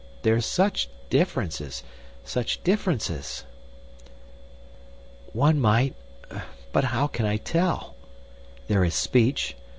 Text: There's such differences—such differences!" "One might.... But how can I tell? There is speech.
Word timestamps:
There's 0.23 0.47
such 0.47 0.89
differences—such 1.11 2.63
differences!" 2.63 3.43
"One 5.31 5.59
might.... 5.59 5.93
But 6.73 6.85
how 6.85 7.05
can 7.05 7.27
I 7.27 7.37
tell? 7.37 7.93
There 8.67 8.83
is 8.83 8.95
speech. 8.95 9.55